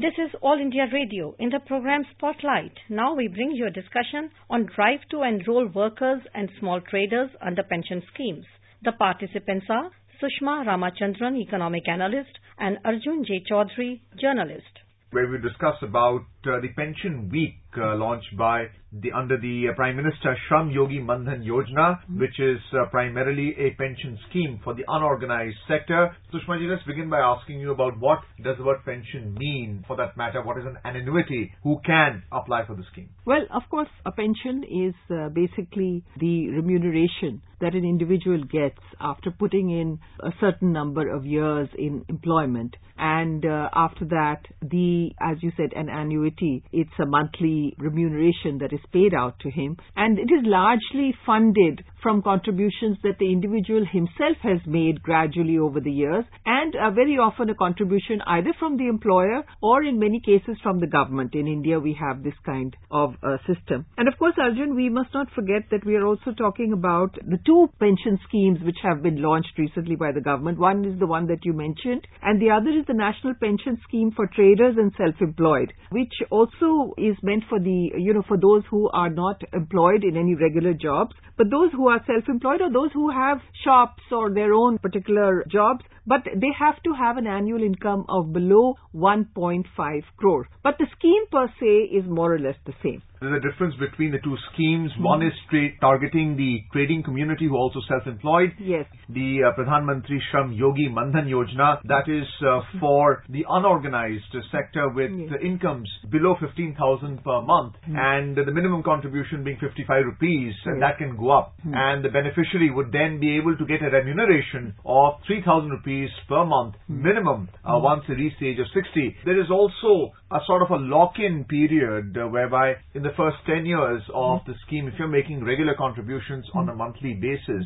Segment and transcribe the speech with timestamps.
[0.00, 1.34] This is All India Radio.
[1.40, 6.22] In the program Spotlight, now we bring you a discussion on drive to enroll workers
[6.36, 8.44] and small traders under pension schemes.
[8.84, 9.90] The participants are
[10.22, 12.30] Sushma Ramachandran, economic analyst,
[12.60, 13.42] and Arjun J.
[13.50, 14.70] Chaudhary, journalist.
[15.10, 19.96] Where we discuss about the pension week uh, launched by the under the uh, Prime
[19.96, 22.20] Minister Shram Yogi Mandhan Yojana, mm-hmm.
[22.20, 26.16] which is uh, primarily a pension scheme for the unorganized sector.
[26.32, 29.96] Sushma ji, let's begin by asking you about what does the word pension mean for
[29.96, 30.42] that matter?
[30.42, 31.52] What is an annuity?
[31.62, 33.10] Who can apply for the scheme?
[33.26, 39.30] Well, of course, a pension is uh, basically the remuneration that an individual gets after
[39.32, 42.76] putting in a certain number of years in employment.
[42.96, 46.27] And uh, after that, the, as you said, an annuity,
[46.72, 49.76] it's a monthly remuneration that is paid out to him.
[49.96, 55.80] And it is largely funded from contributions that the individual himself has made gradually over
[55.80, 60.20] the years and uh, very often a contribution either from the employer or in many
[60.20, 61.34] cases from the government.
[61.34, 63.86] In India, we have this kind of uh, system.
[63.96, 67.38] And of course, Arjun, we must not forget that we are also talking about the
[67.44, 70.58] two pension schemes which have been launched recently by the government.
[70.58, 74.12] One is the one that you mentioned and the other is the National Pension Scheme
[74.14, 78.88] for Traders and Self-Employed, which also is meant for the, you know, for those who
[78.90, 83.10] are not employed in any regular jobs, but those who are self-employed or those who
[83.10, 88.06] have shops or their own particular jobs, but they have to have an annual income
[88.08, 90.48] of below 1.5 crore.
[90.62, 93.02] But the scheme per se is more or less the same.
[93.20, 94.92] There's a difference between the two schemes.
[94.92, 95.02] Mm-hmm.
[95.02, 98.54] One is tra- targeting the trading community who are also self-employed.
[98.60, 98.86] Yes.
[99.08, 104.88] The uh, Pradhan Mantri Shram Yogi Mandhan Yojana, that is uh, for the unorganized sector
[104.94, 105.40] with yes.
[105.42, 107.96] incomes below 15,000 per month mm-hmm.
[107.96, 110.66] and the minimum contribution being 55 rupees yes.
[110.66, 111.54] and that can go up.
[111.60, 111.74] Mm-hmm.
[111.74, 115.97] And the beneficiary would then be able to get a remuneration of 3,000 rupees
[116.28, 117.82] per month minimum uh, hmm.
[117.82, 119.16] once they reach the age of 60.
[119.24, 123.64] There is also a sort of a lock-in period uh, whereby in the first 10
[123.64, 124.50] years of hmm.
[124.50, 127.64] the scheme, if you're making regular contributions on a monthly basis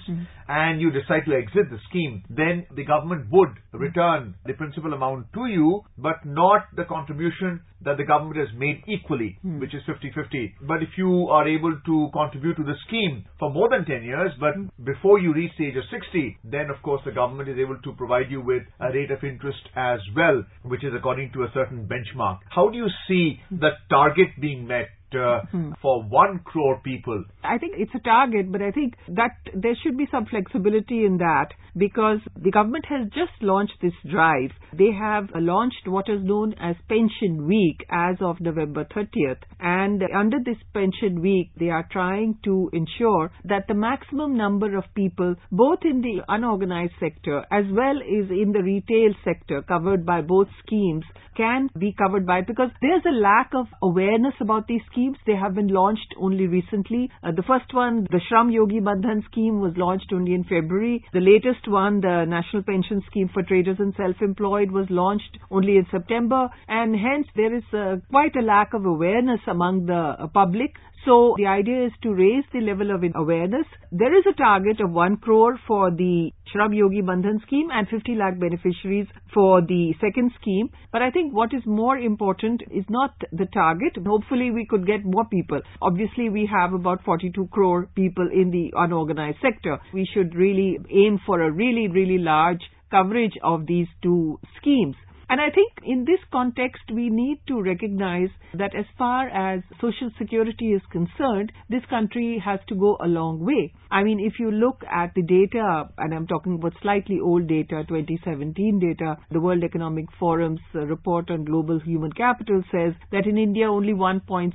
[0.49, 5.27] and you decide to exit the scheme, then the government would return the principal amount
[5.35, 9.59] to you, but not the contribution that the government has made equally, hmm.
[9.59, 10.55] which is 50-50.
[10.63, 14.31] But if you are able to contribute to the scheme for more than 10 years,
[14.39, 17.79] but before you reach the age of 60, then of course the government is able
[17.83, 21.51] to provide you with a rate of interest as well, which is according to a
[21.55, 22.39] certain benchmark.
[22.55, 25.73] How do you see the target being met uh, hmm.
[25.81, 27.25] for one crore people.
[27.45, 31.19] I think it's a target, but I think that there should be some flexibility in
[31.19, 34.51] that because the government has just launched this drive.
[34.73, 39.43] They have launched what is known as Pension Week as of November 30th.
[39.61, 44.85] And under this Pension Week, they are trying to ensure that the maximum number of
[44.95, 50.21] people, both in the unorganized sector as well as in the retail sector covered by
[50.21, 51.05] both schemes,
[51.37, 55.02] can be covered by it because there's a lack of awareness about these schemes.
[55.27, 57.11] They have been launched only recently.
[57.23, 61.05] Uh, the first one, the Shram Yogi Mandhan scheme was launched only in February.
[61.13, 65.87] The latest one, the National Pension Scheme for Traders and Self-Employed was launched only in
[65.91, 70.75] September and hence there is uh, quite a lack of awareness among the uh, public.
[71.05, 73.67] So the idea is to raise the level of awareness.
[73.91, 78.15] There is a target of 1 crore for the Shram Yogi Mandhan scheme and 50
[78.15, 80.71] lakh beneficiaries for the second scheme.
[80.93, 83.97] But I think what is more important is not the target.
[84.07, 85.61] Hopefully we could get more people.
[85.81, 89.81] Obviously we have about 42 crore people in the unorganized sector.
[89.93, 94.95] We should really aim for a really, really large coverage of these two schemes.
[95.33, 100.11] And I think in this context, we need to recognize that as far as social
[100.19, 103.73] security is concerned, this country has to go a long way.
[103.93, 107.85] I mean, if you look at the data, and I'm talking about slightly old data,
[107.87, 113.71] 2017 data, the World Economic Forum's report on global human capital says that in India
[113.71, 114.55] only 1.7%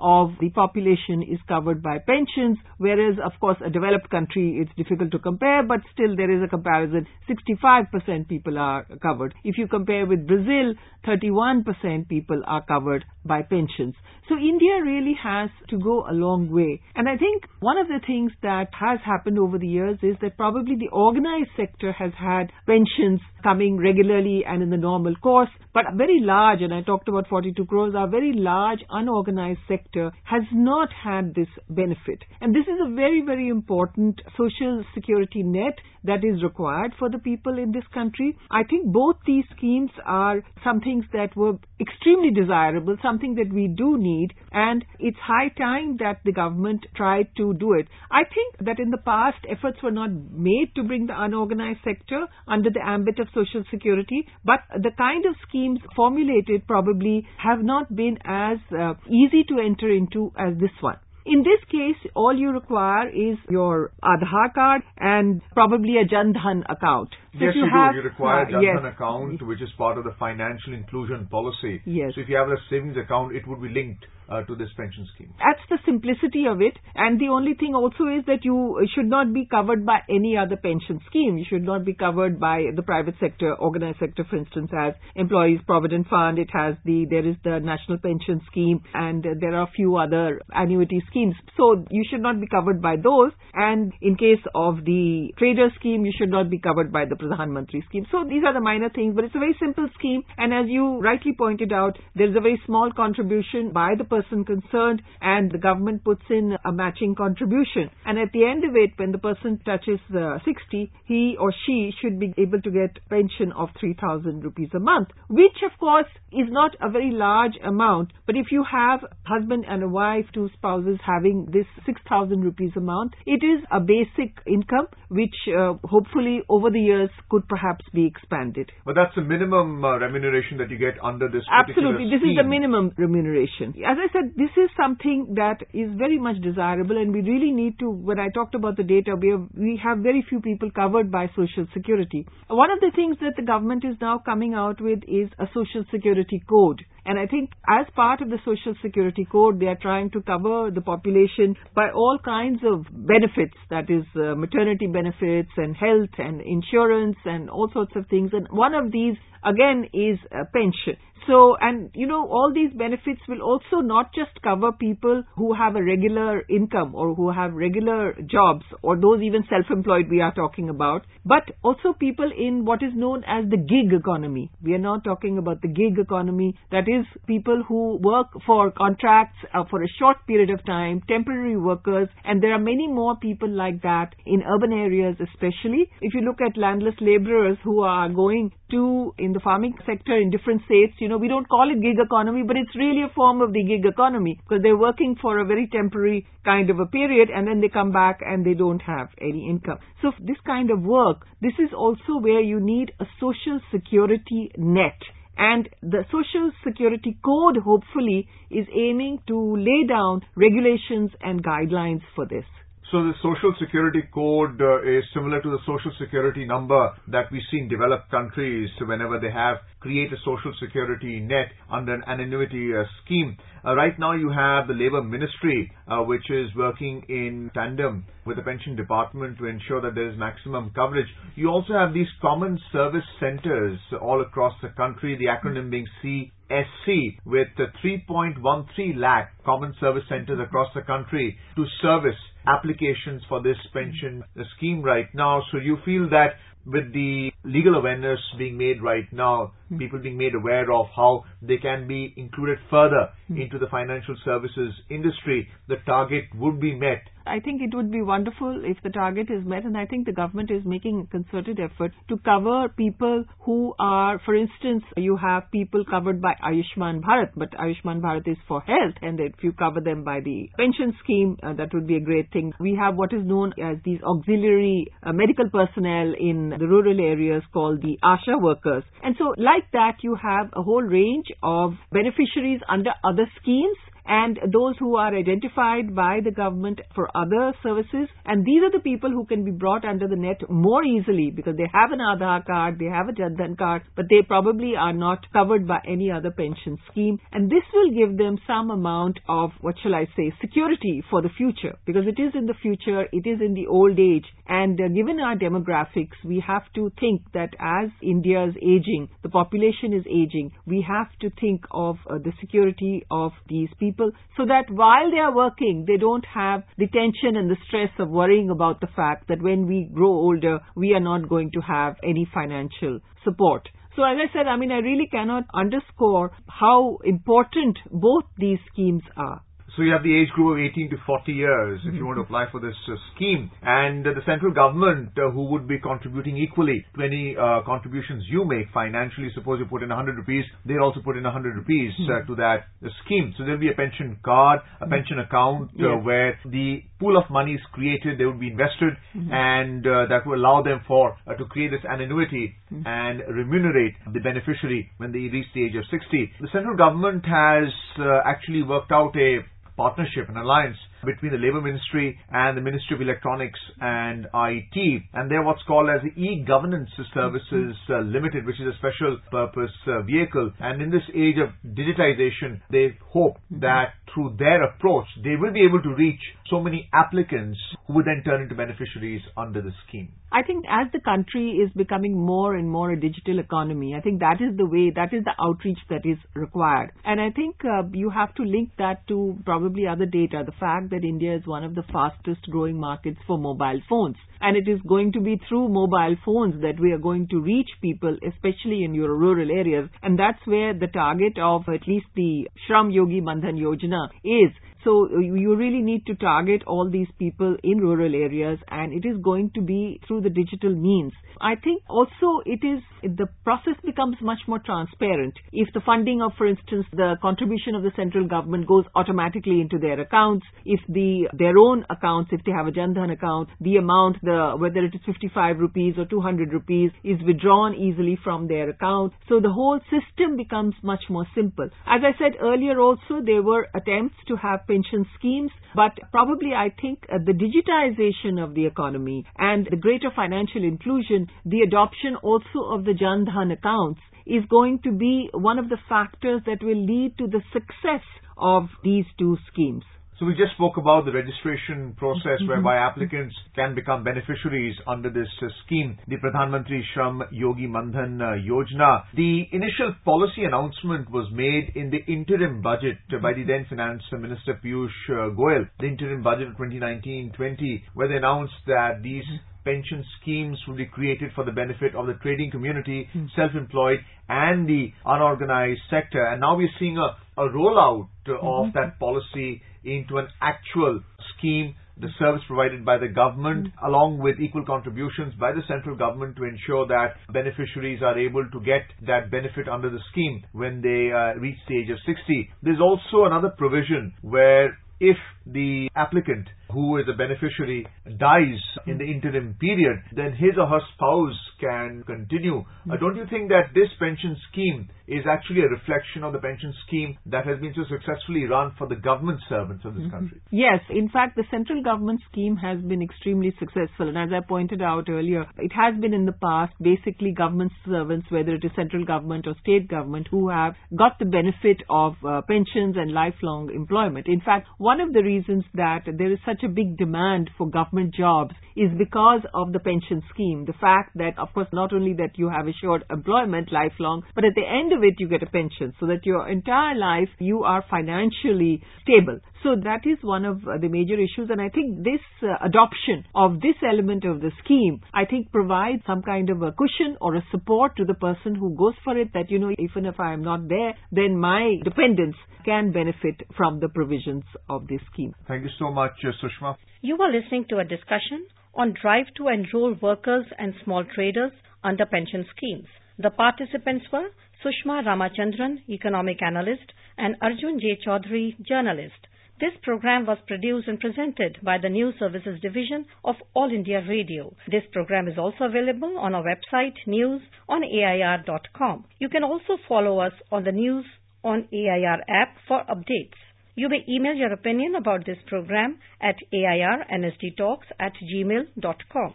[0.00, 5.12] of the population is covered by pensions, whereas of course a developed country it's difficult
[5.12, 7.06] to compare, but still there is a comparison.
[7.30, 9.34] 65% people are covered.
[9.44, 10.74] If you compare with Brazil,
[11.06, 13.94] 31% people are covered by pensions.
[14.28, 16.80] So India really has to go a long way.
[16.96, 20.36] And I think one of the things that has happened over the years is that
[20.36, 25.84] probably the organized sector has had pensions coming regularly and in the normal course, but
[25.94, 30.88] very large, and I talked about 42 crores, a very large unorganized sector has not
[30.92, 32.24] had this benefit.
[32.40, 35.74] And this is a very, very important social security net
[36.04, 38.36] that is required for the people in this country.
[38.50, 43.68] I think both these schemes are some things that were extremely desirable, something that we
[43.68, 47.86] do need, and it's high time that the government tried to do it.
[48.10, 52.26] I think that in the past, efforts were not made to bring the unorganized sector
[52.46, 57.94] under the ambit of Social Security, but the kind of schemes formulated probably have not
[57.94, 60.98] been as uh, easy to enter into as this one.
[61.26, 66.62] In this case, all you require is your Aadhaar card and probably a Jan Dhan
[66.70, 67.10] account.
[67.32, 67.98] So yes, you, you have, do.
[67.98, 71.82] You require uh, Jan Dhan account, which is part of the financial inclusion policy.
[71.84, 72.12] Yes.
[72.14, 75.06] So if you have a savings account, it would be linked uh, to this pension
[75.14, 75.32] scheme.
[75.38, 76.74] That's the simplicity of it.
[76.94, 80.56] And the only thing also is that you should not be covered by any other
[80.56, 81.38] pension scheme.
[81.38, 85.60] You should not be covered by the private sector, organized sector, for instance, as Employees
[85.66, 86.38] Provident Fund.
[86.38, 89.96] It has the, there is the National Pension Scheme and uh, there are a few
[89.96, 91.34] other annuity schemes.
[91.56, 93.32] So you should not be covered by those.
[93.54, 97.50] And in case of the trader scheme, you should not be covered by the Pradhan
[97.50, 98.06] Mantri scheme.
[98.10, 100.22] So these are the minor things, but it's a very simple scheme.
[100.36, 105.02] And as you rightly pointed out, there's a very small contribution by the person concerned
[105.20, 107.90] and the government puts in a matching contribution.
[108.04, 111.92] And at the end of it, when the person touches uh, 60, he or she
[112.02, 116.46] should be able to get pension of 3,000 rupees a month, which of course is
[116.50, 118.12] not a very large amount.
[118.26, 122.80] But if you have husband and a wife, two spouses having this 6,000 rupees a
[122.80, 128.06] month, it is a basic income which uh, hopefully over the years could perhaps be
[128.06, 128.70] expanded.
[128.84, 132.30] But that's the minimum uh, remuneration that you get under this Absolutely, this scheme.
[132.30, 133.74] is the minimum remuneration.
[133.86, 137.78] As I said, this is something that is very much desirable and we really need
[137.78, 141.10] to, when I talked about the data, we have, we have very few people covered
[141.10, 142.26] by Social Security.
[142.48, 145.84] One of the things that the government is now coming out with is a Social
[145.90, 146.82] Security code.
[147.06, 150.72] And I think as part of the Social Security Code, they are trying to cover
[150.74, 156.40] the population by all kinds of benefits, that is uh, maternity benefits and health and
[156.40, 158.30] insurance and all sorts of things.
[158.32, 159.14] And one of these,
[159.44, 160.96] again, is a pension.
[161.26, 165.74] So, and you know, all these benefits will also not just cover people who have
[165.74, 170.68] a regular income or who have regular jobs or those even self-employed we are talking
[170.68, 174.50] about, but also people in what is known as the gig economy.
[174.62, 179.38] We are not talking about the gig economy, that is people who work for contracts
[179.52, 183.48] uh, for a short period of time, temporary workers, and there are many more people
[183.48, 185.90] like that in urban areas especially.
[186.00, 190.30] If you look at landless laborers who are going to in the farming sector in
[190.30, 193.14] different states, you know, know, we don't call it gig economy, but it's really a
[193.14, 196.86] form of the gig economy because they're working for a very temporary kind of a
[196.86, 199.78] period and then they come back and they don't have any income.
[200.02, 204.98] So this kind of work, this is also where you need a social security net.
[205.38, 212.24] And the Social Security Code hopefully is aiming to lay down regulations and guidelines for
[212.26, 212.46] this.
[212.92, 217.42] So the Social Security Code uh, is similar to the Social Security number that we
[217.50, 222.70] see in developed countries whenever they have create a Social Security net under an annuity
[222.72, 223.36] uh, scheme.
[223.64, 225.72] Uh, right now you have the Labour Ministry
[226.06, 230.70] which is working in tandem with the Pension Department to ensure that there is maximum
[230.70, 231.08] coverage.
[231.34, 236.30] You also have these common service centres all across the country, the acronym being C
[236.48, 237.48] SC with
[237.84, 242.16] 3.13 lakh common service centers across the country to service
[242.46, 244.22] applications for this pension
[244.56, 245.42] scheme right now.
[245.50, 246.34] So you feel that
[246.66, 249.78] with the legal awareness being made right now, mm.
[249.78, 253.42] people being made aware of how they can be included further mm.
[253.42, 258.02] into the financial services industry, the target would be met I think it would be
[258.02, 261.58] wonderful if the target is met, and I think the government is making a concerted
[261.58, 267.30] effort to cover people who are, for instance, you have people covered by Ayushman Bharat,
[267.34, 271.36] but Ayushman Bharat is for health, and if you cover them by the pension scheme,
[271.42, 272.52] uh, that would be a great thing.
[272.60, 277.42] We have what is known as these auxiliary uh, medical personnel in the rural areas
[277.52, 278.84] called the ASHA workers.
[279.02, 284.38] And so, like that, you have a whole range of beneficiaries under other schemes and
[284.52, 288.08] those who are identified by the government for other services.
[288.24, 291.56] And these are the people who can be brought under the net more easily because
[291.56, 294.92] they have an Aadhaar card, they have a Jan Dhan card, but they probably are
[294.92, 297.18] not covered by any other pension scheme.
[297.32, 301.30] And this will give them some amount of, what shall I say, security for the
[301.36, 304.24] future because it is in the future, it is in the old age.
[304.48, 309.28] And uh, given our demographics, we have to think that as India is aging, the
[309.28, 314.12] population is aging, we have to think of uh, the security of these people people
[314.36, 318.08] so that while they are working, they don't have the tension and the stress of
[318.08, 321.96] worrying about the fact that when we grow older, we are not going to have
[322.02, 323.68] any financial support.
[323.96, 329.02] So as I said, I mean, I really cannot underscore how important both these schemes
[329.16, 329.40] are.
[329.76, 332.22] So you have the age group of 18 to 40 years if you want to
[332.22, 333.50] apply for this uh, scheme.
[333.60, 338.24] And uh, the central government uh, who would be contributing equally to any uh, contributions
[338.30, 341.92] you make financially, suppose you put in 100 rupees, they'll also put in 100 rupees
[342.08, 343.34] uh, to that uh, scheme.
[343.36, 346.04] So there'll be a pension card, a pension account uh, Yes.
[346.04, 350.36] where the pool of money is created, they would be invested and uh, that will
[350.40, 352.54] allow them for uh, to create this annuity
[352.86, 356.32] and remunerate the beneficiary when they reach the age of 60.
[356.40, 357.68] The central government has
[357.98, 359.40] uh, actually worked out a
[359.76, 365.02] partnership, an alliance between the Labour Ministry and the Ministry of Electronics and IT.
[365.14, 369.70] And they're what's called as the E-Governance Services uh, Limited, which is a special purpose
[369.86, 370.52] uh, vehicle.
[370.58, 375.64] And in this age of digitization, they hope that through their approach, they will be
[375.64, 380.12] able to reach so many applicants who would then turn into beneficiaries under the scheme.
[380.32, 384.20] I think as the country is becoming more and more a digital economy, I think
[384.20, 386.92] that is the way, that is the outreach that is required.
[387.04, 390.90] And I think uh, you have to link that to probably other data, the fact
[390.90, 394.16] that India is one of the fastest growing markets for mobile phones.
[394.40, 397.68] And it is going to be through mobile phones that we are going to reach
[397.80, 399.88] people, especially in your rural areas.
[400.02, 404.52] And that's where the target of at least the Shram Yogi Mandhan Yojana is.
[404.86, 409.04] So uh, you really need to target all these people in rural areas and it
[409.04, 411.12] is going to be through the digital means.
[411.40, 415.34] I think also it is, the process becomes much more transparent.
[415.52, 419.78] If the funding of, for instance, the contribution of the central government goes automatically into
[419.78, 424.18] their accounts, if the, their own accounts, if they have a Jandhan account, the amount,
[424.22, 429.12] the, whether it is 55 rupees or 200 rupees is withdrawn easily from their account.
[429.28, 431.68] So the whole system becomes much more simple.
[431.86, 436.68] As I said earlier also, there were attempts to have pension schemes, but probably I
[436.80, 442.70] think uh, the digitization of the economy and the greater financial inclusion, the adoption also
[442.70, 446.84] of the Jan Dhan accounts is going to be one of the factors that will
[446.84, 448.04] lead to the success
[448.36, 449.84] of these two schemes.
[450.18, 455.28] So we just spoke about the registration process whereby applicants can become beneficiaries under this
[455.42, 459.02] uh, scheme, the Pradhan Mantri Shram Yogi Mandhan uh, Yojana.
[459.14, 464.04] The initial policy announcement was made in the interim budget uh, by the then Finance
[464.10, 469.24] Minister Piyush uh, Goyal, the interim budget of 2019-20, where they announced that these
[469.66, 474.92] pension schemes will be created for the benefit of the trading community, self-employed, and the
[475.04, 476.24] unorganized sector.
[476.24, 481.00] And now we're seeing a, a rollout uh, of that policy into an actual
[481.36, 486.36] scheme, the service provided by the government, along with equal contributions by the central government
[486.36, 491.10] to ensure that beneficiaries are able to get that benefit under the scheme when they
[491.10, 492.50] uh, reach the age of 60.
[492.62, 495.16] There's also another provision where if
[495.46, 497.86] the applicant who is a beneficiary
[498.18, 502.60] dies in the interim period, then his or her spouse can continue.
[502.84, 506.74] Uh, don't you think that this pension scheme is actually a reflection of the pension
[506.86, 510.38] scheme that has been so successfully run for the government servants of this country?
[510.50, 514.08] Yes, in fact, the central government scheme has been extremely successful.
[514.08, 518.26] And as I pointed out earlier, it has been in the past basically government servants,
[518.30, 522.42] whether it is central government or state government, who have got the benefit of uh,
[522.42, 524.26] pensions and lifelong employment.
[524.28, 528.14] In fact, one of the reasons that there is such a big demand for government
[528.14, 530.64] jobs is because of the pension scheme.
[530.66, 534.54] The fact that, of course, not only that you have assured employment lifelong, but at
[534.54, 537.84] the end of it you get a pension so that your entire life you are
[537.90, 539.38] financially stable.
[539.62, 543.24] So that is one of uh, the major issues and I think this uh, adoption
[543.34, 547.34] of this element of the scheme I think provides some kind of a cushion or
[547.34, 550.32] a support to the person who goes for it that you know even if I
[550.32, 555.32] am not there then my dependents can benefit from the provisions of this scheme.
[555.48, 556.76] Thank you so much, uh, Sushma.
[557.00, 562.04] You are listening to a discussion on drive to enroll workers and small traders under
[562.04, 562.86] pension schemes.
[563.18, 564.28] The participants were
[564.64, 567.98] Sushma Ramachandran, economic analyst, and Arjun J.
[568.04, 569.26] Chaudhary, journalist.
[569.58, 574.54] This program was produced and presented by the News Services Division of All India Radio.
[574.70, 579.04] This program is also available on our website news on AIR.com.
[579.18, 581.06] You can also follow us on the News
[581.42, 583.38] on AIR app for updates.
[583.76, 589.34] You may email your opinion about this program at airnsdtalks at gmail.com.